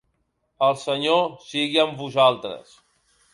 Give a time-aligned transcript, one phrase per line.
[0.67, 1.19] El Senyor
[1.49, 2.75] sigui amb vosaltres.